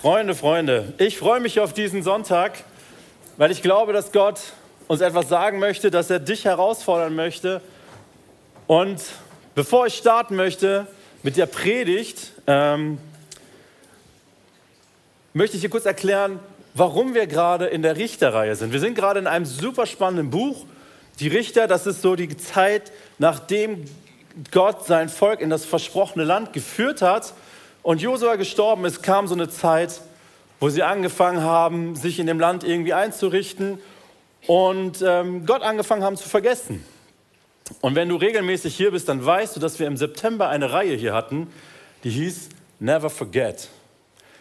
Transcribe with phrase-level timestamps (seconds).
[0.00, 2.62] Freunde, Freunde, ich freue mich auf diesen Sonntag,
[3.36, 4.38] weil ich glaube, dass Gott
[4.86, 7.60] uns etwas sagen möchte, dass er dich herausfordern möchte.
[8.68, 9.02] Und
[9.56, 10.86] bevor ich starten möchte
[11.24, 12.98] mit der Predigt, ähm,
[15.32, 16.38] möchte ich hier kurz erklären,
[16.74, 18.72] warum wir gerade in der Richterreihe sind.
[18.72, 20.64] Wir sind gerade in einem super spannenden Buch.
[21.18, 23.84] Die Richter, das ist so die Zeit, nachdem
[24.52, 27.34] Gott sein Volk in das versprochene Land geführt hat
[27.82, 30.00] und Josua gestorben ist, kam so eine Zeit,
[30.60, 33.78] wo sie angefangen haben, sich in dem Land irgendwie einzurichten
[34.46, 36.84] und ähm, Gott angefangen haben zu vergessen.
[37.80, 40.94] Und wenn du regelmäßig hier bist, dann weißt du, dass wir im September eine Reihe
[40.94, 41.48] hier hatten,
[42.04, 42.48] die hieß
[42.80, 43.68] Never Forget.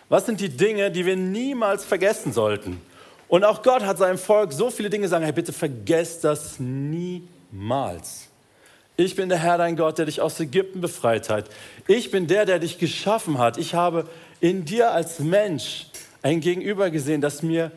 [0.09, 2.81] Was sind die Dinge, die wir niemals vergessen sollten?
[3.27, 8.26] Und auch Gott hat seinem Volk so viele Dinge gesagt, hey, bitte vergesst das niemals.
[8.99, 11.51] Ich bin der Herr, dein Gott, der dich aus Ägypten befreit hat.
[11.87, 13.59] Ich bin der, der dich geschaffen hat.
[13.59, 14.09] Ich habe
[14.41, 15.85] in dir als Mensch
[16.23, 17.71] ein Gegenüber gesehen, das mir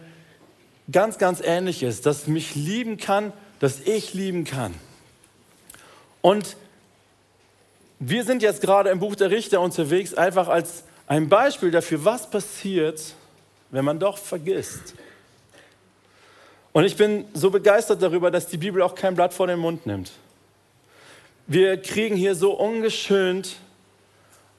[0.91, 4.75] ganz, ganz ähnlich ist, das mich lieben kann, das ich lieben kann.
[6.23, 6.57] Und
[7.99, 12.31] wir sind jetzt gerade im Buch der Richter unterwegs, einfach als ein Beispiel dafür, was
[12.31, 13.15] passiert,
[13.71, 14.95] wenn man doch vergisst.
[16.73, 19.85] Und ich bin so begeistert darüber, dass die Bibel auch kein Blatt vor den Mund
[19.85, 20.13] nimmt
[21.51, 23.57] wir kriegen hier so ungeschönt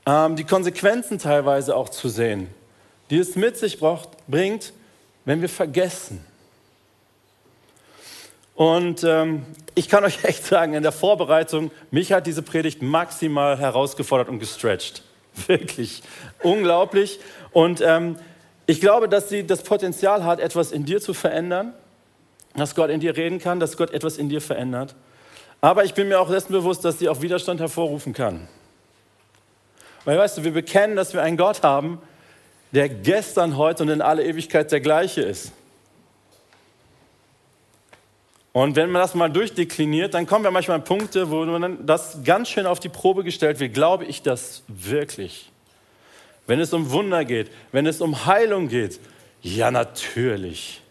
[0.06, 2.50] ähm, die Konsequenzen teilweise auch zu sehen,
[3.10, 4.74] die es mit sich braucht, bringt,
[5.24, 6.22] wenn wir vergessen.
[8.56, 13.58] Und ähm, ich kann euch echt sagen, in der Vorbereitung, mich hat diese Predigt maximal
[13.58, 15.02] herausgefordert und gestretched.
[15.48, 16.04] Wirklich
[16.44, 17.22] unglaublich.
[17.54, 18.18] Und ähm,
[18.66, 21.74] ich glaube, dass sie das Potenzial hat, etwas in dir zu verändern,
[22.54, 24.94] dass Gott in dir reden kann, dass Gott etwas in dir verändert.
[25.62, 28.48] Aber ich bin mir auch dessen bewusst, dass sie auch Widerstand hervorrufen kann.
[30.06, 32.02] Weil weißt du, wir bekennen, dass wir einen Gott haben,
[32.72, 35.52] der gestern, heute und in alle Ewigkeit der gleiche ist.
[38.54, 42.18] Und wenn man das mal durchdekliniert, dann kommen wir manchmal an Punkte, wo man das
[42.24, 43.74] ganz schön auf die Probe gestellt wird.
[43.74, 45.52] Glaube ich das wirklich?
[46.48, 49.00] Wenn es um Wunder geht, wenn es um Heilung geht,
[49.42, 50.82] ja natürlich.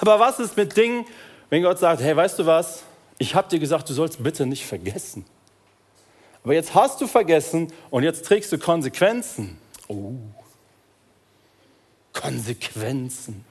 [0.00, 1.04] Aber was ist mit Dingen,
[1.50, 2.84] wenn Gott sagt, hey, weißt du was?
[3.22, 5.24] Ich habe dir gesagt, du sollst bitte nicht vergessen.
[6.42, 9.58] Aber jetzt hast du vergessen und jetzt trägst du Konsequenzen.
[9.86, 10.14] Oh,
[12.12, 13.44] Konsequenzen.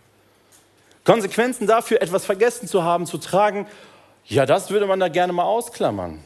[1.06, 3.66] Konsequenzen dafür, etwas vergessen zu haben, zu tragen,
[4.26, 6.20] ja, das würde man da gerne mal ausklammern.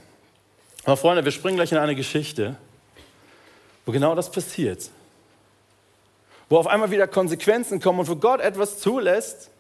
[0.84, 2.58] Aber Freunde, wir springen gleich in eine Geschichte,
[3.86, 4.90] wo genau das passiert.
[6.50, 9.52] Wo auf einmal wieder Konsequenzen kommen und wo Gott etwas zulässt,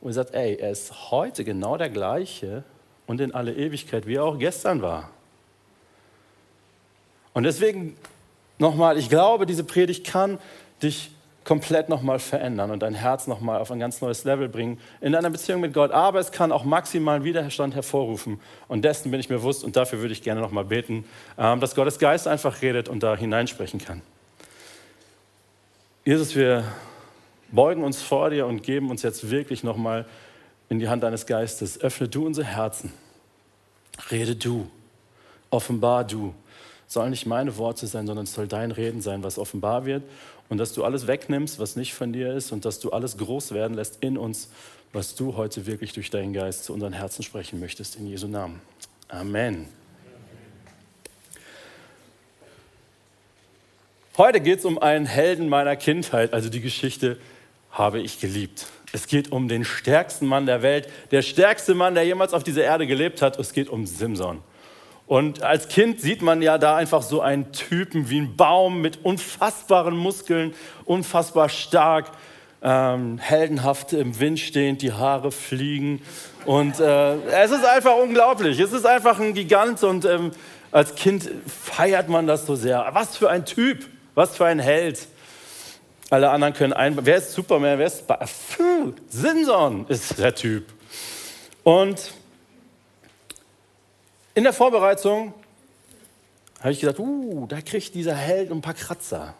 [0.00, 2.64] und er sagt, ey, er ist heute genau der gleiche
[3.06, 5.10] und in alle Ewigkeit, wie er auch gestern war.
[7.34, 7.96] Und deswegen
[8.58, 10.38] nochmal, ich glaube, diese Predigt kann
[10.82, 11.10] dich
[11.44, 15.30] komplett nochmal verändern und dein Herz nochmal auf ein ganz neues Level bringen in deiner
[15.30, 15.90] Beziehung mit Gott.
[15.90, 18.40] Aber es kann auch maximalen Widerstand hervorrufen.
[18.68, 21.04] Und dessen bin ich mir bewusst und dafür würde ich gerne nochmal beten,
[21.38, 24.02] ähm, dass Gottes Geist einfach redet und da hineinsprechen kann.
[26.04, 26.64] Jesus, wir
[27.50, 30.06] beugen uns vor dir und geben uns jetzt wirklich nochmal
[30.68, 31.80] in die Hand deines Geistes.
[31.80, 32.92] Öffne du unsere Herzen.
[34.10, 34.68] Rede du.
[35.50, 36.34] Offenbar du.
[36.86, 40.02] Soll nicht meine Worte sein, sondern es soll dein Reden sein, was offenbar wird.
[40.48, 42.52] Und dass du alles wegnimmst, was nicht von dir ist.
[42.52, 44.48] Und dass du alles groß werden lässt in uns,
[44.92, 47.96] was du heute wirklich durch deinen Geist zu unseren Herzen sprechen möchtest.
[47.96, 48.60] In Jesu Namen.
[49.08, 49.68] Amen.
[54.18, 57.18] Heute geht es um einen Helden meiner Kindheit, also die Geschichte
[57.70, 58.66] habe ich geliebt.
[58.92, 62.62] Es geht um den stärksten Mann der Welt, der stärkste Mann, der jemals auf dieser
[62.62, 63.38] Erde gelebt hat.
[63.38, 64.42] Es geht um Simson.
[65.06, 69.04] Und als Kind sieht man ja da einfach so einen Typen wie ein Baum mit
[69.04, 70.54] unfassbaren Muskeln,
[70.84, 72.12] unfassbar stark,
[72.62, 76.02] ähm, heldenhaft im Wind stehend, die Haare fliegen.
[76.44, 78.58] Und äh, es ist einfach unglaublich.
[78.60, 80.30] Es ist einfach ein Gigant und ähm,
[80.70, 82.88] als Kind feiert man das so sehr.
[82.92, 85.08] Was für ein Typ, was für ein Held.
[86.12, 86.94] Alle anderen können ein.
[87.06, 87.78] Wer ist Superman?
[87.78, 88.04] Wer ist.
[88.06, 90.66] Pfuh, Simson ist der Typ.
[91.62, 92.12] Und
[94.34, 95.32] in der Vorbereitung
[96.60, 99.32] habe ich gedacht, uh, da kriegt dieser Held ein paar Kratzer.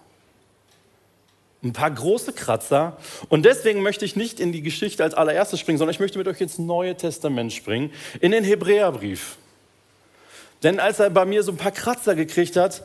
[1.62, 2.96] Ein paar große Kratzer.
[3.28, 6.26] Und deswegen möchte ich nicht in die Geschichte als allererstes springen, sondern ich möchte mit
[6.26, 9.36] euch ins Neue Testament springen, in den Hebräerbrief.
[10.62, 12.82] Denn als er bei mir so ein paar Kratzer gekriegt hat,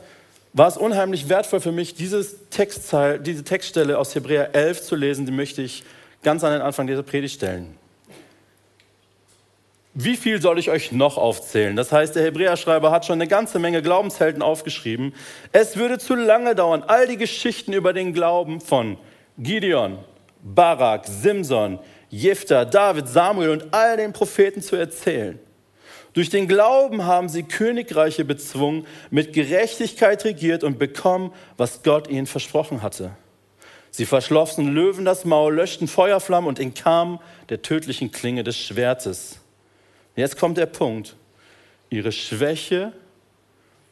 [0.57, 5.27] war es unheimlich wertvoll für mich, dieses Textteil, diese Textstelle aus Hebräer 11 zu lesen,
[5.27, 5.83] die möchte ich
[6.23, 7.77] ganz an den Anfang dieser Predigt stellen.
[9.99, 11.75] wie viel soll ich euch noch aufzählen?
[11.75, 15.13] Das heißt, der Hebräerschreiber hat schon eine ganze Menge Glaubenshelden aufgeschrieben.
[15.51, 18.97] Es würde zu lange dauern, all die Geschichten über den Glauben von
[19.39, 19.97] Gideon,
[20.43, 25.39] Barak, Simson, Jephthah, David, Samuel und all den Propheten zu erzählen.
[26.17, 32.25] Durch den Glauben haben sie Königreiche bezwungen, mit Gerechtigkeit regiert und bekommen, was Gott ihnen
[32.25, 33.11] versprochen hatte.
[33.91, 37.19] Sie verschlossen Löwen das Maul, löschten Feuerflammen und entkamen
[37.49, 39.37] der tödlichen Klinge des Schwertes.
[40.15, 41.15] Jetzt kommt der Punkt.
[41.91, 42.93] Ihre Schwäche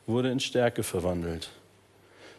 [0.07, 1.51] wurde in Stärke verwandelt.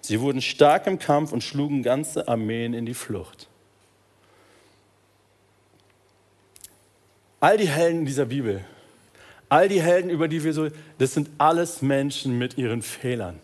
[0.00, 3.46] Sie wurden stark im Kampf und schlugen ganze Armeen in die Flucht.
[7.38, 8.64] All die Helden dieser Bibel,
[9.48, 13.38] all die Helden, über die wir so, das sind alles Menschen mit ihren Fehlern.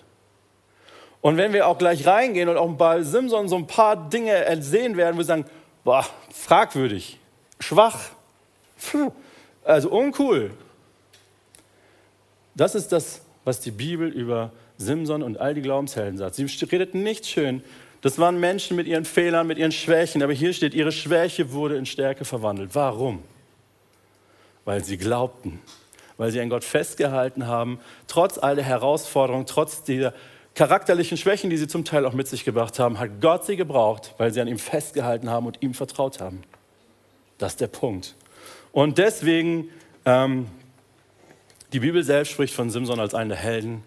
[1.21, 4.97] Und wenn wir auch gleich reingehen und auch bei Simson so ein paar Dinge sehen
[4.97, 5.45] werden, wo wir sagen,
[5.85, 7.21] boah, fragwürdig,
[7.61, 8.11] schwach,
[9.65, 10.51] also uncool.
[12.55, 16.35] Das ist das, was die Bibel über Simson und all die Glaubenshelden sagt.
[16.35, 17.63] Sie redet nicht schön.
[18.01, 20.23] Das waren Menschen mit ihren Fehlern, mit ihren Schwächen.
[20.25, 22.71] Aber hier steht, ihre Schwäche wurde in Stärke verwandelt.
[22.75, 23.23] Warum?
[24.65, 25.61] Weil sie glaubten,
[26.17, 30.12] weil sie an Gott festgehalten haben, trotz all der Herausforderungen, trotz dieser
[30.55, 34.14] charakterlichen Schwächen, die sie zum Teil auch mit sich gebracht haben, hat Gott sie gebraucht,
[34.19, 36.43] weil sie an ihm festgehalten haben und ihm vertraut haben.
[37.38, 38.14] Das ist der Punkt.
[38.73, 39.69] Und deswegen,
[40.05, 40.47] ähm,
[41.73, 43.82] die Bibel selbst spricht von Simson als einen der Helden.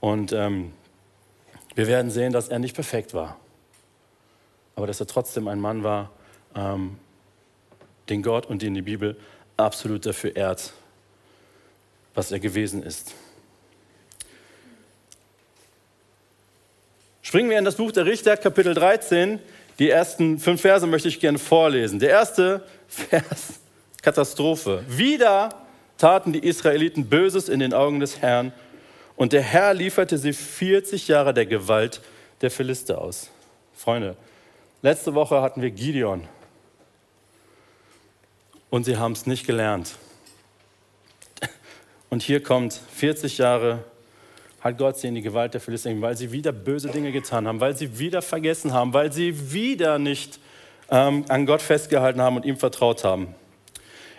[0.00, 0.72] Und ähm,
[1.74, 3.36] wir werden sehen, dass er nicht perfekt war,
[4.74, 6.10] aber dass er trotzdem ein Mann war,
[6.54, 6.96] ähm,
[8.08, 9.16] den Gott und den die Bibel
[9.56, 10.72] absolut dafür ehrt,
[12.14, 13.14] was er gewesen ist.
[17.22, 19.38] Springen wir in das Buch der Richter, Kapitel 13.
[19.78, 21.98] Die ersten fünf Verse möchte ich gerne vorlesen.
[21.98, 23.60] Der erste Vers
[24.02, 24.84] Katastrophe.
[24.88, 25.50] Wieder
[25.96, 28.52] taten die Israeliten Böses in den Augen des Herrn
[29.16, 32.00] und der Herr lieferte sie 40 Jahre der Gewalt
[32.40, 33.30] der Philister aus.
[33.72, 34.16] Freunde,
[34.82, 36.26] letzte Woche hatten wir Gideon
[38.70, 39.94] und sie haben es nicht gelernt.
[42.12, 43.84] Und hier kommt 40 Jahre
[44.60, 47.58] hat Gott sie in die Gewalt der Philister, weil sie wieder böse Dinge getan haben,
[47.58, 50.38] weil sie wieder vergessen haben, weil sie wieder nicht
[50.90, 53.34] ähm, an Gott festgehalten haben und ihm vertraut haben.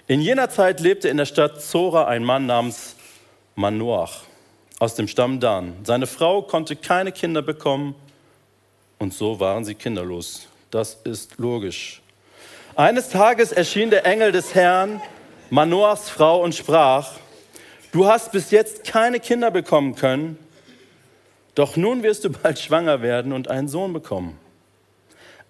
[0.07, 2.95] In jener Zeit lebte in der Stadt Zora ein Mann namens
[3.53, 4.23] Manoach
[4.79, 5.75] aus dem Stamm Dan.
[5.83, 7.93] Seine Frau konnte keine Kinder bekommen
[8.97, 10.47] und so waren sie kinderlos.
[10.71, 12.01] Das ist logisch.
[12.75, 14.99] Eines Tages erschien der Engel des Herrn,
[15.51, 17.11] Manoachs Frau, und sprach,
[17.93, 20.37] du hast bis jetzt keine Kinder bekommen können,
[21.55, 24.37] doch nun wirst du bald schwanger werden und einen Sohn bekommen.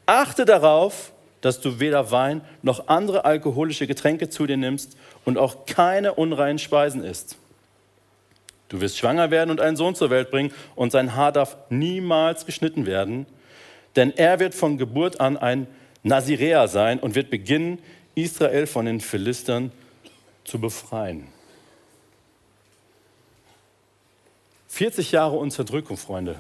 [0.06, 5.66] Achte darauf, dass du weder Wein noch andere alkoholische Getränke zu dir nimmst und auch
[5.66, 7.38] keine unreinen Speisen isst.
[8.70, 12.46] Du wirst schwanger werden und einen Sohn zur Welt bringen und sein Haar darf niemals
[12.46, 13.26] geschnitten werden,
[13.96, 15.68] denn er wird von Geburt an ein
[16.02, 17.80] Naziräer sein und wird beginnen,
[18.16, 19.72] Israel von den Philistern
[20.44, 21.33] zu befreien.
[24.74, 26.36] 40 Jahre Unterdrückung, Freunde.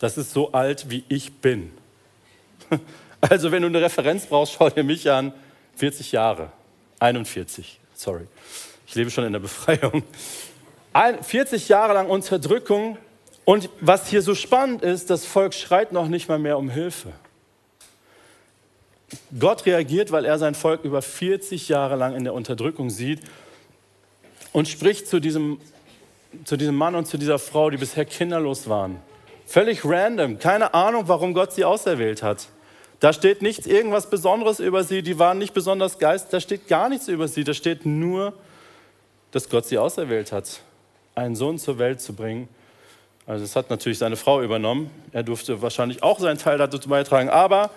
[0.00, 1.72] Das ist so alt, wie ich bin.
[3.18, 5.32] Also wenn du eine Referenz brauchst, schau dir mich an.
[5.76, 6.52] 40 Jahre.
[7.00, 8.26] 41, sorry.
[8.86, 10.02] Ich lebe schon in der Befreiung.
[11.22, 12.98] 40 Jahre lang Unterdrückung.
[13.46, 17.12] Und was hier so spannend ist, das Volk schreit noch nicht mal mehr um Hilfe.
[19.40, 23.20] Gott reagiert, weil er sein Volk über 40 Jahre lang in der Unterdrückung sieht
[24.52, 25.58] und spricht zu diesem,
[26.44, 29.00] zu diesem Mann und zu dieser Frau, die bisher kinderlos waren.
[29.46, 32.48] Völlig random, keine Ahnung, warum Gott sie auserwählt hat.
[33.00, 36.88] Da steht nichts, irgendwas Besonderes über sie, die waren nicht besonders geist, da steht gar
[36.88, 38.32] nichts über sie, da steht nur,
[39.32, 40.60] dass Gott sie auserwählt hat,
[41.14, 42.48] einen Sohn zur Welt zu bringen.
[43.26, 47.28] Also das hat natürlich seine Frau übernommen, er durfte wahrscheinlich auch seinen Teil dazu beitragen,
[47.28, 47.70] aber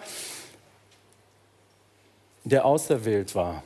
[2.45, 3.63] der auserwählt war.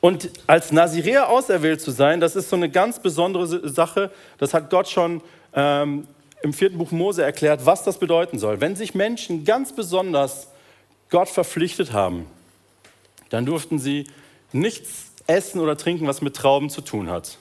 [0.00, 4.70] Und als Naziräer auserwählt zu sein, das ist so eine ganz besondere Sache, das hat
[4.70, 5.20] Gott schon
[5.52, 6.06] ähm,
[6.42, 8.60] im vierten Buch Mose erklärt, was das bedeuten soll.
[8.60, 10.48] Wenn sich Menschen ganz besonders
[11.10, 12.26] Gott verpflichtet haben,
[13.28, 14.06] dann durften sie
[14.52, 17.36] nichts essen oder trinken, was mit Trauben zu tun hat.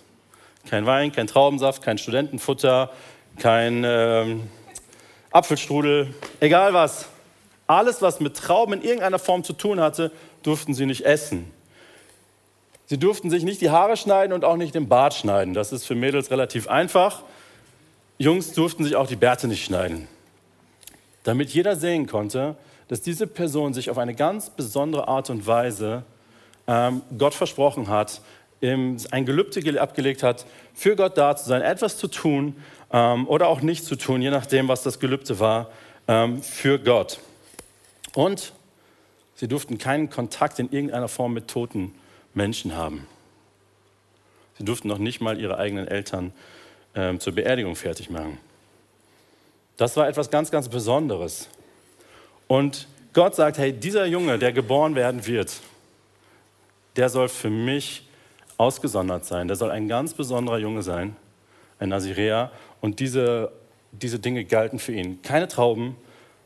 [0.69, 2.91] Kein Wein, kein Traubensaft, kein Studentenfutter,
[3.39, 4.35] kein äh,
[5.31, 7.07] Apfelstrudel, egal was.
[7.67, 10.11] Alles, was mit Trauben in irgendeiner Form zu tun hatte,
[10.43, 11.51] durften sie nicht essen.
[12.89, 15.53] Sie durften sich nicht die Haare schneiden und auch nicht den Bart schneiden.
[15.53, 17.21] Das ist für Mädels relativ einfach.
[18.17, 20.07] Jungs durften sich auch die Bärte nicht schneiden,
[21.23, 22.55] damit jeder sehen konnte,
[22.87, 26.01] dass diese Person sich auf eine ganz besondere Art und Weise
[26.65, 28.21] ähm, Gott versprochen hat,
[28.61, 32.55] ein Gelübde abgelegt hat, für Gott da zu sein, etwas zu tun
[32.91, 35.69] ähm, oder auch nicht zu tun, je nachdem, was das Gelübde war,
[36.07, 37.19] ähm, für Gott.
[38.15, 38.51] Und
[39.35, 41.93] sie durften keinen Kontakt in irgendeiner Form mit toten
[42.33, 43.07] Menschen haben.
[44.57, 46.33] Sie durften noch nicht mal ihre eigenen Eltern
[46.95, 48.37] ähm, zur Beerdigung fertig machen.
[49.77, 51.47] Das war etwas ganz, ganz Besonderes.
[52.47, 55.61] Und Gott sagt, hey, dieser Junge, der geboren werden wird,
[56.95, 58.05] der soll für mich
[58.57, 59.47] ausgesondert sein.
[59.47, 61.15] Der soll ein ganz besonderer Junge sein,
[61.79, 62.51] ein Naziräer.
[62.81, 63.51] Und diese,
[63.91, 65.21] diese Dinge galten für ihn.
[65.21, 65.95] Keine Trauben,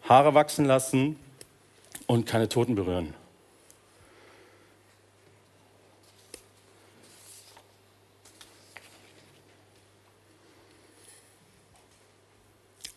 [0.08, 1.16] Haare wachsen lassen
[2.06, 3.16] und keine Toten berühren.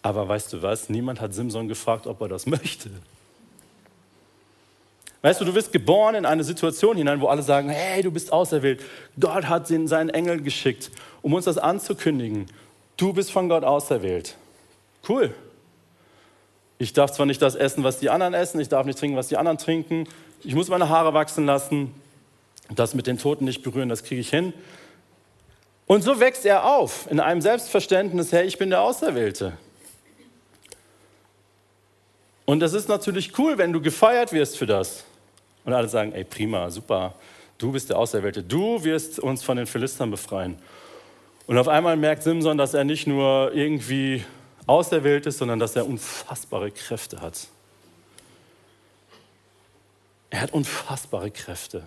[0.06, 0.88] Aber weißt du was?
[0.88, 2.90] Niemand hat Simson gefragt, ob er das möchte.
[5.20, 8.32] Weißt du, du wirst geboren in eine Situation hinein, wo alle sagen, hey, du bist
[8.32, 8.80] auserwählt.
[9.18, 12.46] Gott hat seinen Engel geschickt, um uns das anzukündigen.
[12.96, 14.36] Du bist von Gott auserwählt.
[15.08, 15.34] Cool.
[16.78, 19.26] Ich darf zwar nicht das essen, was die anderen essen, ich darf nicht trinken, was
[19.26, 20.06] die anderen trinken.
[20.44, 21.92] Ich muss meine Haare wachsen lassen.
[22.72, 24.52] Das mit den Toten nicht berühren, das kriege ich hin.
[25.86, 29.54] Und so wächst er auf in einem Selbstverständnis, hey, ich bin der Auserwählte.
[32.46, 35.04] Und das ist natürlich cool, wenn du gefeiert wirst für das.
[35.64, 37.14] Und alle sagen, ey, prima, super,
[37.58, 40.56] du bist der Auserwählte, du wirst uns von den Philistern befreien.
[41.48, 44.24] Und auf einmal merkt Simson, dass er nicht nur irgendwie
[44.66, 47.48] auserwählt ist, sondern dass er unfassbare Kräfte hat.
[50.30, 51.84] Er hat unfassbare Kräfte.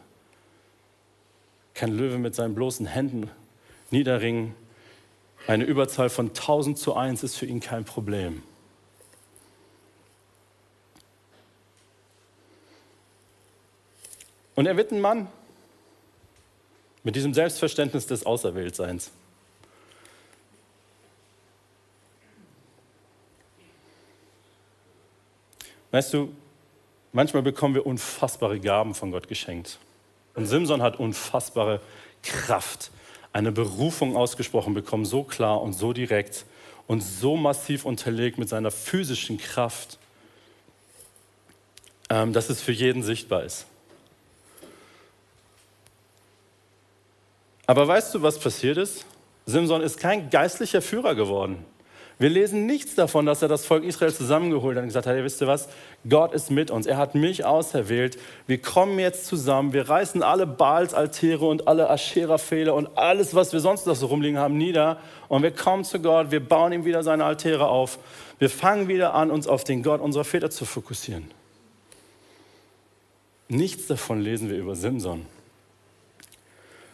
[1.73, 3.29] Kann Löwe mit seinen bloßen Händen
[3.91, 4.55] niederringen.
[5.47, 8.43] Eine Überzahl von 1000 zu 1 ist für ihn kein Problem.
[14.59, 15.29] Und er wird ein Mann
[17.05, 19.09] mit diesem Selbstverständnis des Auserwähltseins.
[25.91, 26.35] Weißt du,
[27.13, 29.79] manchmal bekommen wir unfassbare Gaben von Gott geschenkt.
[30.35, 31.79] Und Simson hat unfassbare
[32.21, 32.91] Kraft,
[33.31, 36.43] eine Berufung ausgesprochen bekommen, so klar und so direkt
[36.85, 39.99] und so massiv unterlegt mit seiner physischen Kraft,
[42.09, 43.65] ähm, dass es für jeden sichtbar ist.
[47.69, 49.05] Aber weißt du, was passiert ist?
[49.45, 51.63] Simson ist kein geistlicher Führer geworden.
[52.17, 55.23] Wir lesen nichts davon, dass er das Volk Israel zusammengeholt hat und gesagt hat, hey,
[55.23, 55.69] wisst ihr was,
[56.09, 60.47] Gott ist mit uns, er hat mich auserwählt, wir kommen jetzt zusammen, wir reißen alle
[60.47, 64.97] Baals-Altäre und alle Aschera-Fehler und alles, was wir sonst noch so rumliegen haben, nieder
[65.27, 67.99] und wir kommen zu Gott, wir bauen ihm wieder seine Altäre auf,
[68.39, 71.29] wir fangen wieder an, uns auf den Gott unserer Väter zu fokussieren.
[73.47, 75.27] Nichts davon lesen wir über Simson.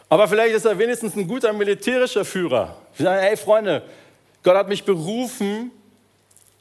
[0.08, 2.76] Aber vielleicht ist er wenigstens ein guter militärischer Führer.
[2.96, 3.82] Wir sagen, hey Freunde,
[4.42, 5.72] Gott hat mich berufen,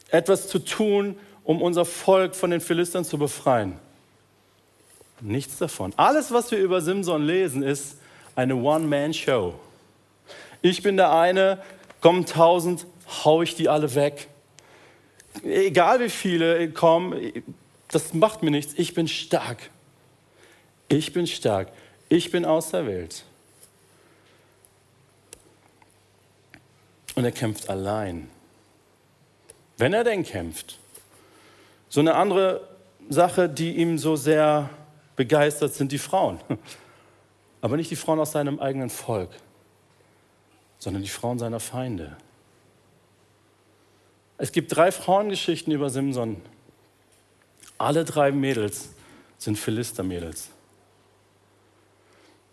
[0.10, 3.78] etwas zu tun, um unser Volk von den Philistern zu befreien.
[5.22, 5.94] Nichts davon.
[5.96, 7.98] Alles, was wir über Simson lesen, ist
[8.36, 9.54] eine One-Man-Show.
[10.62, 11.62] Ich bin der eine,
[12.02, 12.86] kommen tausend,
[13.24, 14.28] hau ich die alle weg.
[15.44, 17.44] Egal wie viele kommen,
[17.90, 18.74] das macht mir nichts.
[18.78, 19.70] Ich bin stark.
[20.88, 21.72] Ich bin stark.
[22.10, 23.24] Ich bin auserwählt.
[27.16, 28.30] Und er kämpft allein.
[29.78, 30.78] Wenn er denn kämpft.
[31.90, 32.68] So eine andere
[33.10, 34.70] Sache, die ihm so sehr
[35.16, 36.40] begeistert, sind die Frauen.
[37.62, 39.30] Aber nicht die Frauen aus seinem eigenen Volk,
[40.78, 42.18] sondern die Frauen seiner Feinde.
[44.38, 46.42] Es gibt drei Frauengeschichten über Simson.
[47.78, 48.90] Alle drei Mädels
[49.38, 50.50] sind Philister-Mädels.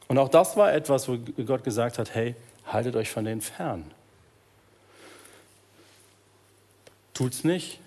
[0.08, 2.34] Und auch das war etwas, wo Gott gesagt hat, hey,
[2.66, 3.90] haltet euch von denen fern.
[7.22, 7.78] Tut's nicht.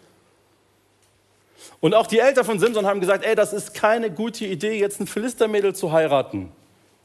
[1.82, 5.01] Und auch die Eltern von Simson haben gesagt, ey, das ist keine gute Idee, jetzt
[5.01, 6.54] ein Philistermädel zu heiraten.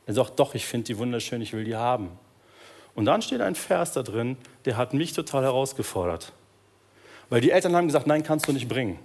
[0.07, 2.11] Er sagt, doch, ich finde die wunderschön, ich will die haben.
[2.95, 6.33] Und dann steht ein Vers da drin, der hat mich total herausgefordert.
[7.31, 9.01] Weil die Eltern haben gesagt, nein, kannst du nicht bringen.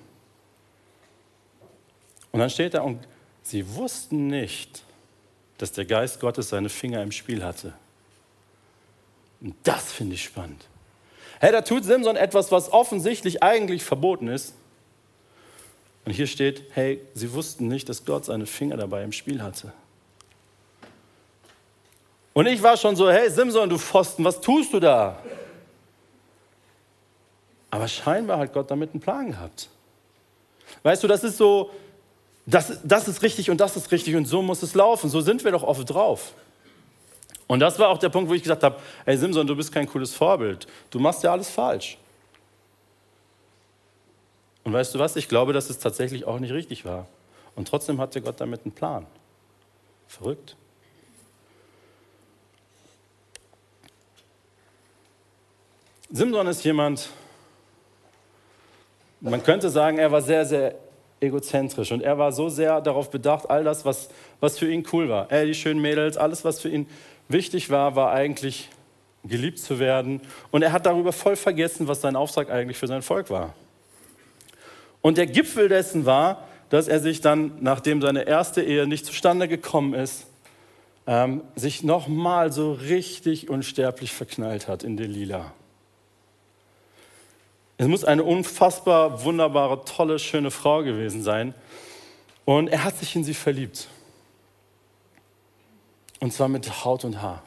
[2.32, 3.08] Und dann steht da, und
[3.42, 4.84] sie wussten nicht,
[5.58, 7.74] dass der Geist Gottes seine Finger im Spiel hatte.
[9.42, 10.68] Und das finde ich spannend.
[11.40, 14.54] Hey, da tut Simson etwas, was offensichtlich eigentlich verboten ist.
[16.06, 19.74] Und hier steht, hey, sie wussten nicht, dass Gott seine Finger dabei im Spiel hatte.
[22.34, 25.18] Und ich war schon so, hey Simson, du Pfosten, was tust du da?
[27.72, 29.70] Aber scheinbar hat Gott damit einen Plan gehabt.
[30.84, 31.72] Weißt du, das ist so,
[32.46, 35.10] das, das ist richtig und das ist richtig und so muss es laufen.
[35.10, 36.34] So sind wir doch oft drauf.
[37.48, 39.88] Und das war auch der Punkt, wo ich gesagt habe, hey Simson, du bist kein
[39.88, 40.66] cooles Vorbild.
[40.90, 41.98] Du machst ja alles falsch.
[44.64, 45.16] Und weißt du was?
[45.16, 47.08] Ich glaube, dass es tatsächlich auch nicht richtig war.
[47.56, 49.06] Und trotzdem hatte Gott damit einen Plan.
[50.08, 50.56] Verrückt.
[56.12, 57.10] Simson ist jemand,
[59.20, 60.76] man könnte sagen, er war sehr, sehr
[61.20, 64.10] egozentrisch und er war so sehr darauf bedacht, all das, was,
[64.40, 65.32] was für ihn cool war.
[65.32, 66.88] Er, die schönen Mädels, alles, was für ihn
[67.28, 68.70] wichtig war, war eigentlich
[69.24, 70.22] geliebt zu werden.
[70.52, 73.54] Und er hat darüber voll vergessen, was sein Auftrag eigentlich für sein Volk war.
[75.02, 79.48] Und der Gipfel dessen war, dass er sich dann, nachdem seine erste Ehe nicht zustande
[79.48, 80.28] gekommen ist,
[81.08, 85.54] ähm, sich nochmal so richtig unsterblich verknallt hat in Delila.
[87.78, 91.54] Es muss eine unfassbar wunderbare, tolle, schöne Frau gewesen sein.
[92.46, 93.90] Und er hat sich in sie verliebt.
[96.20, 97.44] Und zwar mit Haut und Haar.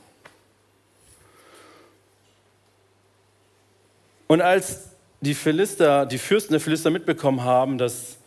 [4.26, 8.18] Und als die Philister, die Fürsten der Philister mitbekommen haben, dass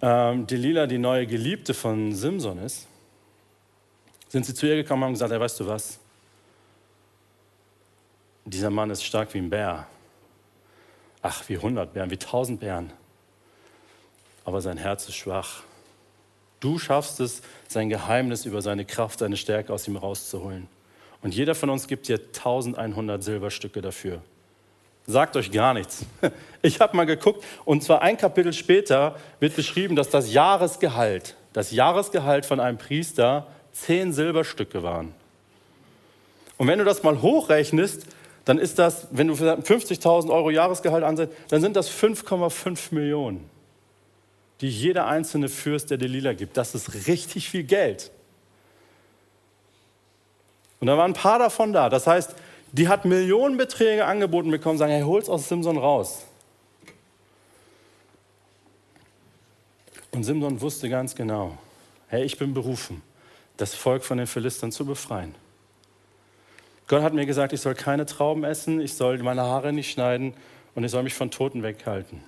[0.00, 2.86] ähm, Delila die neue Geliebte von Simson ist,
[4.28, 5.98] sind sie zu ihr gekommen und haben gesagt, hey, weißt du was?
[8.44, 9.86] Dieser Mann ist stark wie ein Bär.
[11.20, 12.92] Ach, wie 100 Bären, wie 1000 Bären.
[14.44, 15.62] Aber sein Herz ist schwach.
[16.62, 20.68] Du schaffst es, sein Geheimnis über seine Kraft, seine Stärke aus ihm rauszuholen.
[21.20, 24.22] Und jeder von uns gibt dir 1100 Silberstücke dafür.
[25.08, 26.06] Sagt euch gar nichts.
[26.64, 31.72] Ich habe mal geguckt und zwar ein Kapitel später wird beschrieben, dass das Jahresgehalt, das
[31.72, 35.12] Jahresgehalt von einem Priester 10 Silberstücke waren.
[36.58, 38.06] Und wenn du das mal hochrechnest,
[38.44, 43.50] dann ist das, wenn du 50.000 Euro Jahresgehalt ansetzt, dann sind das 5,5 Millionen,
[44.62, 46.56] die jeder einzelne Fürst der Delila gibt.
[46.56, 48.12] Das ist richtig viel Geld.
[50.80, 51.88] Und da waren ein paar davon da.
[51.88, 52.34] Das heißt,
[52.70, 56.24] die hat Millionenbeträge angeboten bekommen, sagen, hey, hol's aus Simson raus.
[60.12, 61.58] Und Simson wusste ganz genau,
[62.08, 63.02] hey, ich bin berufen,
[63.56, 65.34] das Volk von den Philistern zu befreien.
[66.86, 70.34] Gott hat mir gesagt, ich soll keine Trauben essen, ich soll meine Haare nicht schneiden
[70.74, 72.22] und ich soll mich von Toten weghalten.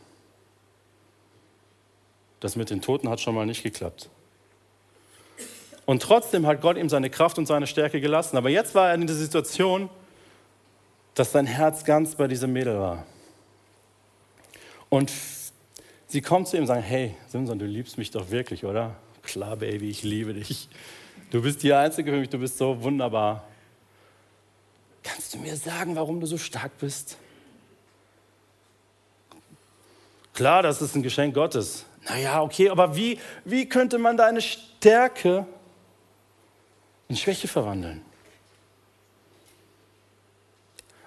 [2.44, 4.10] Das mit den Toten hat schon mal nicht geklappt.
[5.86, 8.36] Und trotzdem hat Gott ihm seine Kraft und seine Stärke gelassen.
[8.36, 9.88] Aber jetzt war er in der Situation,
[11.14, 13.06] dass sein Herz ganz bei diesem Mädel war.
[14.90, 15.10] Und
[16.06, 18.94] sie kommt zu ihm und sagt, hey, Simson, du liebst mich doch wirklich, oder?
[19.22, 20.68] Klar, Baby, ich liebe dich.
[21.30, 23.48] Du bist die Einzige für mich, du bist so wunderbar.
[25.02, 27.16] Kannst du mir sagen, warum du so stark bist?
[30.34, 31.86] Klar, das ist ein Geschenk Gottes.
[32.08, 35.46] Naja, okay, aber wie, wie könnte man deine Stärke
[37.08, 38.02] in Schwäche verwandeln?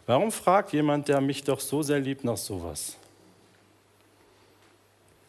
[0.06, 2.96] Warum fragt jemand, der mich doch so sehr liebt, nach sowas?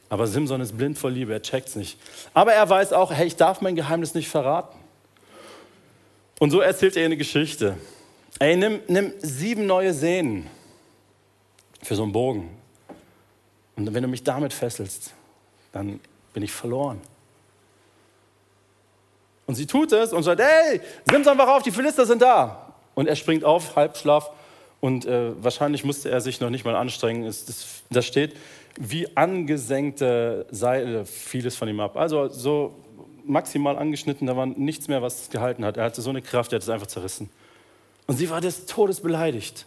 [0.08, 1.98] Aber Simson ist blind vor Liebe, er checkt es nicht.
[2.32, 4.78] Aber er weiß auch, hey, ich darf mein Geheimnis nicht verraten.
[6.38, 7.76] Und so erzählt er eine Geschichte.
[8.38, 10.48] Ey, nimm, nimm sieben neue Sehnen
[11.82, 12.56] für so einen Bogen.
[13.76, 15.12] Und wenn du mich damit fesselst,
[15.78, 16.00] dann
[16.32, 17.00] bin ich verloren.
[19.46, 22.74] Und sie tut es und sagt, hey, Simson, wach auf, die Philister sind da.
[22.94, 24.30] Und er springt auf, Halbschlaf.
[24.80, 27.24] Und äh, wahrscheinlich musste er sich noch nicht mal anstrengen.
[27.24, 28.36] Es, das, das steht,
[28.78, 31.96] wie angesenkte Seile fiel es von ihm ab.
[31.96, 32.74] Also so
[33.24, 35.76] maximal angeschnitten, da war nichts mehr, was gehalten hat.
[35.76, 37.30] Er hatte so eine Kraft, er hat es einfach zerrissen.
[38.06, 39.64] Und sie war des Todes beleidigt.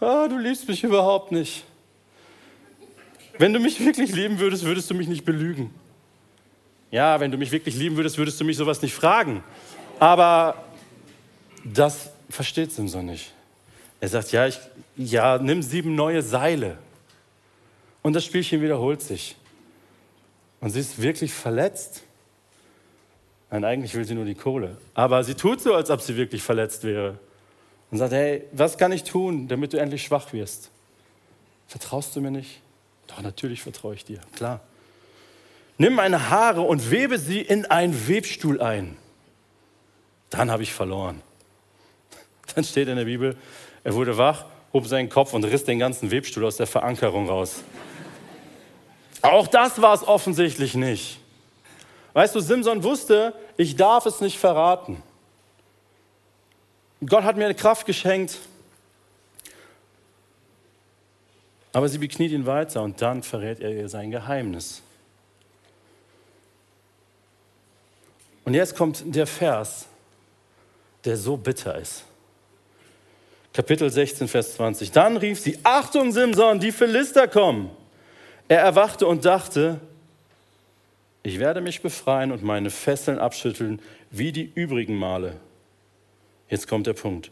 [0.00, 1.64] Ah, du liebst mich überhaupt nicht.
[3.40, 5.70] Wenn du mich wirklich lieben würdest, würdest du mich nicht belügen.
[6.90, 9.42] Ja, wenn du mich wirklich lieben würdest, würdest du mich sowas nicht fragen.
[9.98, 10.62] Aber
[11.64, 13.32] das versteht Simson nicht.
[13.98, 14.58] Er sagt, ja, ich,
[14.94, 16.76] ja, nimm sieben neue Seile.
[18.02, 19.36] Und das Spielchen wiederholt sich.
[20.60, 22.02] Und sie ist wirklich verletzt.
[23.50, 24.76] Nein, eigentlich will sie nur die Kohle.
[24.92, 27.18] Aber sie tut so, als ob sie wirklich verletzt wäre.
[27.90, 30.70] Und sagt, hey, was kann ich tun, damit du endlich schwach wirst?
[31.68, 32.60] Vertraust du mir nicht?
[33.10, 34.60] Doch, natürlich vertraue ich dir, klar.
[35.78, 38.96] Nimm meine Haare und webe sie in einen Webstuhl ein.
[40.28, 41.22] Dann habe ich verloren.
[42.54, 43.36] Dann steht in der Bibel,
[43.82, 47.64] er wurde wach, hob seinen Kopf und riss den ganzen Webstuhl aus der Verankerung raus.
[49.22, 51.18] Auch das war es offensichtlich nicht.
[52.12, 55.02] Weißt du, Simson wusste, ich darf es nicht verraten.
[57.04, 58.38] Gott hat mir eine Kraft geschenkt.
[61.72, 64.82] Aber sie bekniet ihn weiter und dann verrät er ihr sein Geheimnis.
[68.44, 69.86] Und jetzt kommt der Vers,
[71.04, 72.04] der so bitter ist.
[73.52, 74.92] Kapitel 16, Vers 20.
[74.92, 77.70] Dann rief sie, Achtung Simson, die Philister kommen.
[78.48, 79.80] Er erwachte und dachte,
[81.22, 83.80] ich werde mich befreien und meine Fesseln abschütteln
[84.10, 85.36] wie die übrigen Male.
[86.48, 87.30] Jetzt kommt der Punkt.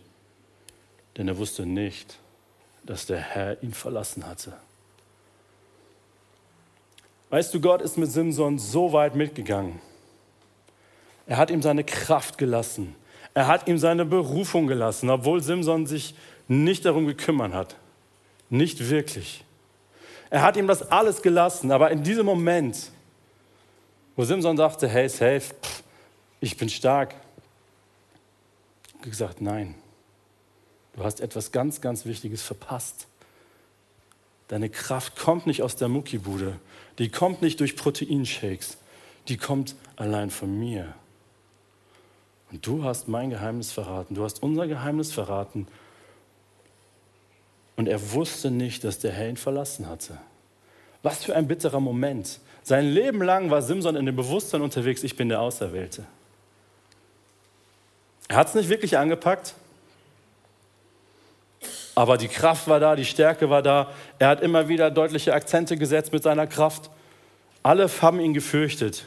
[1.16, 2.18] Denn er wusste nicht,
[2.88, 4.54] dass der Herr ihn verlassen hatte.
[7.28, 9.78] Weißt du, Gott ist mit Simson so weit mitgegangen.
[11.26, 12.94] Er hat ihm seine Kraft gelassen.
[13.34, 16.14] Er hat ihm seine Berufung gelassen, obwohl Simson sich
[16.48, 17.76] nicht darum gekümmert hat.
[18.48, 19.44] Nicht wirklich.
[20.30, 22.90] Er hat ihm das alles gelassen, aber in diesem Moment,
[24.16, 25.54] wo Simson dachte, hey, safe,
[26.40, 27.14] ich bin stark,
[29.02, 29.74] gesagt, nein,
[30.98, 33.06] du hast etwas ganz, ganz Wichtiges verpasst.
[34.48, 36.58] Deine Kraft kommt nicht aus der Muckibude,
[36.98, 38.78] die kommt nicht durch Proteinshakes,
[39.28, 40.92] die kommt allein von mir.
[42.50, 45.68] Und du hast mein Geheimnis verraten, du hast unser Geheimnis verraten.
[47.76, 50.18] Und er wusste nicht, dass der Herr ihn verlassen hatte.
[51.04, 52.40] Was für ein bitterer Moment.
[52.64, 56.06] Sein Leben lang war Simson in dem Bewusstsein unterwegs, ich bin der Auserwählte.
[58.26, 59.54] Er hat es nicht wirklich angepackt,
[61.98, 63.92] aber die Kraft war da, die Stärke war da.
[64.20, 66.90] Er hat immer wieder deutliche Akzente gesetzt mit seiner Kraft.
[67.64, 69.04] Alle haben ihn gefürchtet.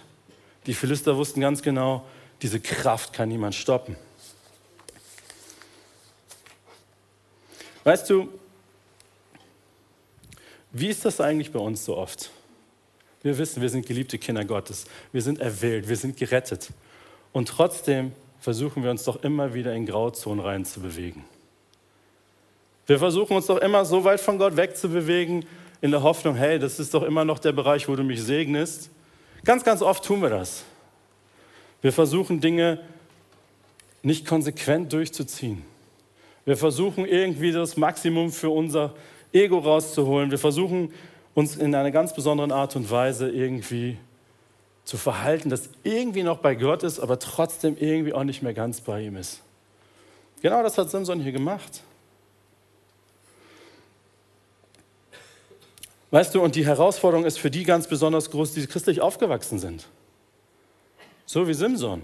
[0.65, 2.03] Die Philister wussten ganz genau,
[2.41, 3.95] diese Kraft kann niemand stoppen.
[7.85, 8.27] Weißt du,
[10.73, 12.29] wie ist das eigentlich bei uns so oft?
[13.23, 14.83] Wir wissen, wir sind geliebte Kinder Gottes.
[15.13, 16.71] Wir sind erwählt, wir sind gerettet.
[17.31, 21.23] Und trotzdem versuchen wir uns doch immer wieder in Grauzonen reinzubewegen.
[22.87, 25.45] Wir versuchen uns doch immer so weit von Gott wegzubewegen,
[25.81, 28.91] in der Hoffnung, hey, das ist doch immer noch der Bereich, wo du mich segnest.
[29.43, 30.63] Ganz, ganz oft tun wir das.
[31.81, 32.79] Wir versuchen Dinge
[34.03, 35.63] nicht konsequent durchzuziehen.
[36.45, 38.93] Wir versuchen irgendwie das Maximum für unser
[39.33, 40.29] Ego rauszuholen.
[40.29, 40.93] Wir versuchen
[41.33, 43.97] uns in einer ganz besonderen Art und Weise irgendwie
[44.83, 48.81] zu verhalten, das irgendwie noch bei Gott ist, aber trotzdem irgendwie auch nicht mehr ganz
[48.81, 49.41] bei ihm ist.
[50.41, 51.83] Genau das hat Simson hier gemacht.
[56.11, 59.87] Weißt du, und die Herausforderung ist für die ganz besonders groß, die christlich aufgewachsen sind.
[61.25, 62.03] So wie Simson.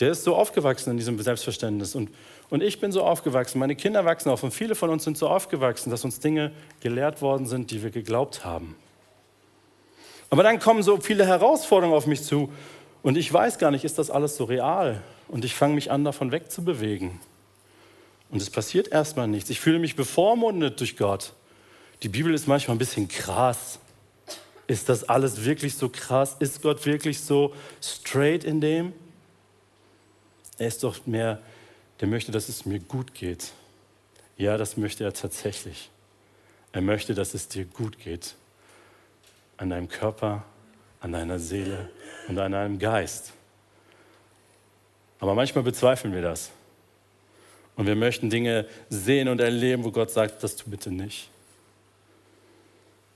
[0.00, 1.94] Der ist so aufgewachsen in diesem Selbstverständnis.
[1.94, 2.10] Und,
[2.48, 5.28] und ich bin so aufgewachsen, meine Kinder wachsen auf und viele von uns sind so
[5.28, 8.76] aufgewachsen, dass uns Dinge gelehrt worden sind, die wir geglaubt haben.
[10.30, 12.50] Aber dann kommen so viele Herausforderungen auf mich zu
[13.02, 15.02] und ich weiß gar nicht, ist das alles so real?
[15.28, 17.20] Und ich fange mich an, davon wegzubewegen.
[18.30, 19.50] Und es passiert erstmal nichts.
[19.50, 21.34] Ich fühle mich bevormundet durch Gott.
[22.02, 23.78] Die Bibel ist manchmal ein bisschen krass.
[24.66, 26.36] Ist das alles wirklich so krass?
[26.38, 28.92] Ist Gott wirklich so straight in dem?
[30.58, 31.40] Er ist doch mehr,
[32.00, 33.52] der möchte, dass es mir gut geht.
[34.36, 35.90] Ja, das möchte er tatsächlich.
[36.72, 38.34] Er möchte, dass es dir gut geht.
[39.56, 40.44] An deinem Körper,
[41.00, 41.90] an deiner Seele
[42.28, 43.32] und an deinem Geist.
[45.18, 46.50] Aber manchmal bezweifeln wir das.
[47.76, 51.28] Und wir möchten Dinge sehen und erleben, wo Gott sagt, das tu bitte nicht.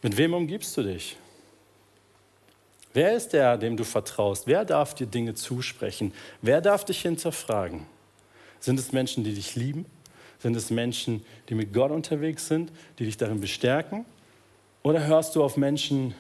[0.04, 1.16] Mit wem umgibst du dich?
[2.92, 4.46] Wer ist der, dem du vertraust?
[4.46, 6.12] Wer darf dir Dinge zusprechen?
[6.42, 7.86] Wer darf dich hinterfragen?
[8.60, 9.86] Sind es Menschen, die dich lieben?
[10.40, 14.04] Sind es Menschen, die mit Gott unterwegs sind, die dich darin bestärken?
[14.82, 16.14] Oder hörst du auf Menschen,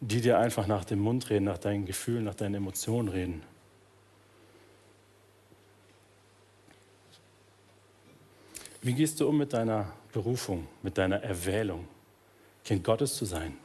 [0.00, 3.42] die dir einfach nach dem Mund reden, nach deinen Gefühlen, nach deinen Emotionen reden?
[8.80, 11.86] Wie gehst du um mit deiner Berufung, mit deiner Erwählung,
[12.64, 13.58] Kind Gottes zu sein?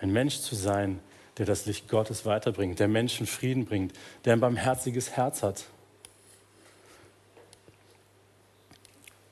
[0.00, 1.00] Ein Mensch zu sein,
[1.36, 3.92] der das Licht Gottes weiterbringt, der Menschen Frieden bringt,
[4.24, 5.66] der ein barmherziges Herz hat.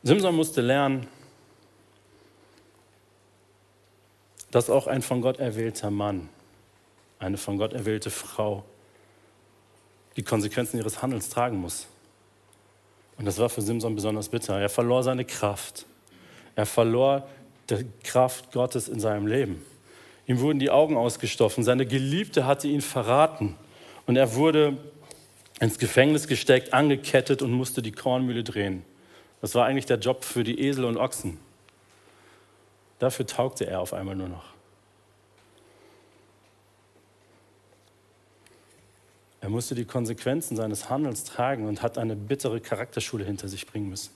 [0.03, 1.09] Simson musste lernen,
[4.51, 6.29] dass auch ein von Gott erwählter Mann,
[7.19, 8.65] eine von Gott erwählte Frau
[10.17, 11.87] die Konsequenzen ihres Handels tragen muss.
[13.19, 14.59] Und das war für Simson besonders bitter.
[14.59, 15.87] Er verlor seine Kraft.
[16.55, 17.27] Er verlor
[17.71, 19.65] die Kraft Gottes in seinem Leben.
[20.27, 21.65] Ihm wurden die Augen ausgestochen.
[21.65, 23.57] Seine Geliebte hatte ihn verraten.
[24.07, 24.77] Und er wurde
[25.61, 28.85] ins Gefängnis gesteckt, angekettet und musste die Kornmühle drehen.
[29.41, 31.39] Das war eigentlich der Job für die Esel und Ochsen.
[32.99, 34.56] Dafür taugte er auf einmal nur noch.
[39.47, 43.89] Er musste die Konsequenzen seines Handelns tragen und hat eine bittere Charakterschule hinter sich bringen
[43.89, 44.11] müssen.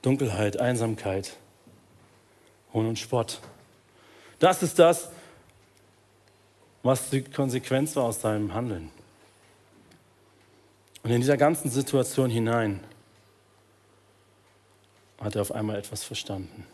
[0.00, 1.36] Dunkelheit, Einsamkeit,
[2.72, 3.42] Hohn und Spott.
[4.38, 5.10] Das ist das,
[6.82, 8.90] was die Konsequenz war aus seinem Handeln.
[11.02, 12.82] Und in dieser ganzen Situation hinein
[15.20, 16.66] hat er auf einmal etwas verstanden.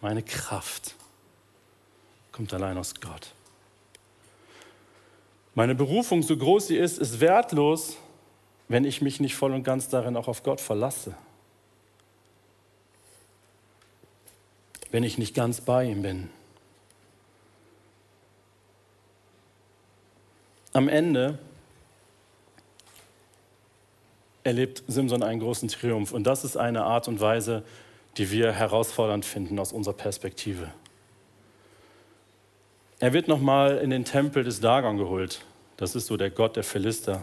[0.00, 0.94] Meine Kraft
[2.32, 3.34] kommt allein aus Gott.
[5.54, 7.96] Meine Berufung, so groß sie ist, ist wertlos,
[8.68, 11.14] wenn ich mich nicht voll und ganz darin auch auf Gott verlasse.
[14.90, 16.30] Wenn ich nicht ganz bei ihm bin.
[20.72, 21.38] Am Ende
[24.44, 26.12] erlebt Simson einen großen Triumph.
[26.12, 27.64] Und das ist eine Art und Weise,
[28.16, 30.72] die wir herausfordernd finden aus unserer Perspektive.
[33.00, 35.40] Er wird nochmal in den Tempel des Dagon geholt.
[35.78, 37.22] Das ist so der Gott der Philister.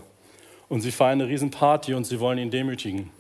[0.70, 3.12] Und sie feiern eine Riesenparty und sie wollen ihn demütigen.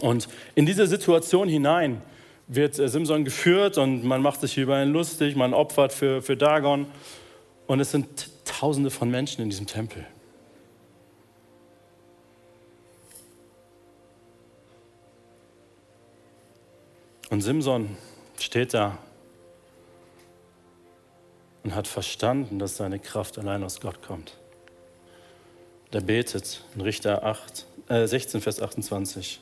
[0.00, 2.00] Und in diese Situation hinein
[2.48, 6.36] wird äh, Simson geführt und man macht sich über ihn lustig, man opfert für, für
[6.36, 6.86] Dagon.
[7.66, 10.06] Und es sind Tausende von Menschen in diesem Tempel.
[17.28, 17.96] Und Simson
[18.38, 18.98] steht da
[21.66, 24.34] und hat verstanden, dass seine Kraft allein aus Gott kommt.
[25.92, 29.40] Der betet in Richter 8, äh 16, Vers 28.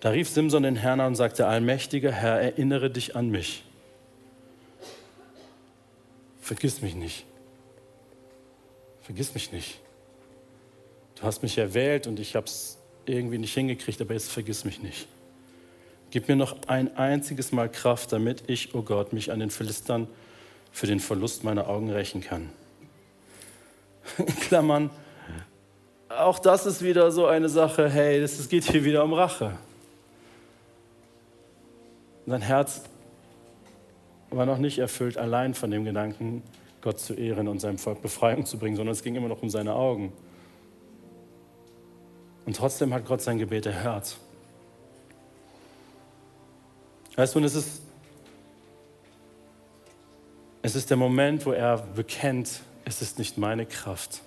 [0.00, 3.64] Da rief Simson den Herrn an und sagte, allmächtiger Herr, erinnere dich an mich.
[6.40, 7.26] Vergiss mich nicht.
[9.02, 9.78] Vergiss mich nicht.
[11.16, 14.80] Du hast mich erwählt und ich habe es irgendwie nicht hingekriegt, aber jetzt vergiss mich
[14.80, 15.06] nicht.
[16.14, 20.06] Gib mir noch ein einziges Mal Kraft, damit ich, oh Gott, mich an den Philistern
[20.70, 22.50] für den Verlust meiner Augen rächen kann.
[24.42, 24.90] Klammern,
[26.08, 29.58] auch das ist wieder so eine Sache, hey, es geht hier wieder um Rache.
[32.28, 32.82] Sein Herz
[34.30, 36.44] war noch nicht erfüllt allein von dem Gedanken,
[36.80, 39.50] Gott zu ehren und seinem Volk Befreiung zu bringen, sondern es ging immer noch um
[39.50, 40.12] seine Augen.
[42.46, 44.16] Und trotzdem hat Gott sein Gebet erhört.
[47.16, 47.82] Weißt du, und es ist,
[50.62, 54.22] es ist der Moment, wo er bekennt, es ist nicht meine Kraft,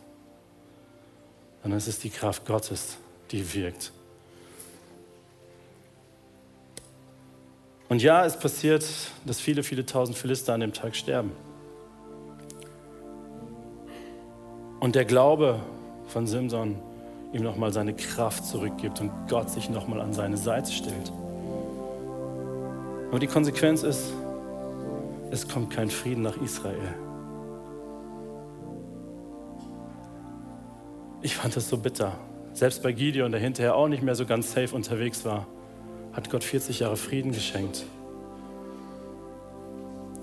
[1.62, 2.98] sondern es ist die Kraft Gottes,
[3.32, 3.92] die wirkt.
[7.90, 8.86] Und ja, es passiert,
[9.26, 11.32] dass viele, viele tausend Philister an dem Tag sterben.
[14.80, 15.60] Und der Glaube
[16.08, 16.80] von Simson
[17.34, 21.12] ihm nochmal seine Kraft zurückgibt und Gott sich nochmal an seine Seite stellt.
[23.10, 24.12] Aber die Konsequenz ist,
[25.32, 26.96] es kommt kein Frieden nach Israel.
[31.22, 32.14] Ich fand das so bitter.
[32.54, 35.48] Selbst bei Gideon, der hinterher auch nicht mehr so ganz safe unterwegs war,
[36.14, 37.86] hat Gott 40 Jahre Frieden geschenkt.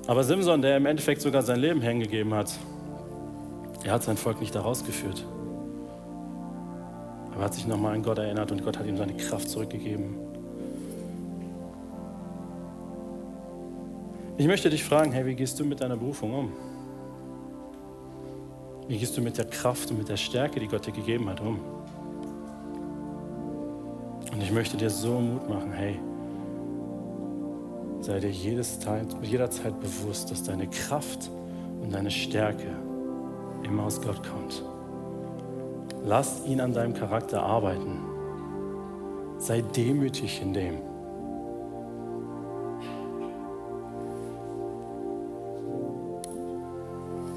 [0.07, 2.53] Aber Simson, der im Endeffekt sogar sein Leben hingegeben hat,
[3.85, 5.25] er hat sein Volk nicht da rausgeführt.
[7.33, 10.24] Aber er hat sich nochmal an Gott erinnert und Gott hat ihm seine Kraft zurückgegeben.
[14.37, 16.53] Ich möchte dich fragen, hey, wie gehst du mit deiner Berufung um?
[18.89, 21.41] Wie gehst du mit der Kraft und mit der Stärke, die Gott dir gegeben hat,
[21.41, 21.61] um?
[24.33, 26.01] Und ich möchte dir so Mut machen, hey,
[28.01, 31.31] sei dir jedes Zeit, jederzeit bewusst, dass deine Kraft
[31.81, 32.67] und deine Stärke
[33.63, 34.65] immer aus Gott kommt.
[36.05, 38.01] Lass ihn an deinem Charakter arbeiten.
[39.39, 40.94] Sei demütig in dem.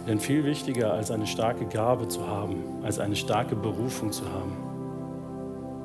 [0.08, 4.56] Denn viel wichtiger als eine starke Gabe zu haben, als eine starke Berufung zu haben,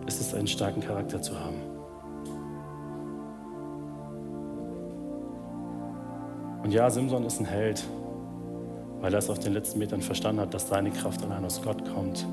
[0.07, 1.57] ist es, einen starken Charakter zu haben.
[6.63, 7.83] Und ja, Simson ist ein Held,
[9.01, 11.85] weil er es auf den letzten Metern verstanden hat, dass seine Kraft allein aus Gott
[11.93, 12.25] kommt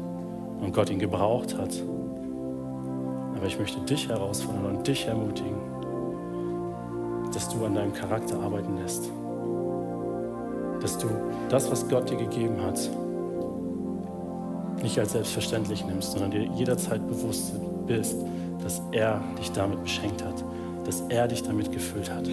[0.61, 1.73] und Gott ihn gebraucht hat.
[3.35, 5.57] Aber ich möchte dich herausfordern und dich ermutigen,
[7.33, 9.09] dass du an deinem Charakter arbeiten lässt
[10.81, 11.07] dass du
[11.49, 12.79] das, was Gott dir gegeben hat,
[14.81, 17.53] nicht als selbstverständlich nimmst, sondern dir jederzeit bewusst
[17.85, 18.15] bist,
[18.63, 20.43] dass er dich damit beschenkt hat,
[20.85, 22.27] dass er dich damit gefüllt hat.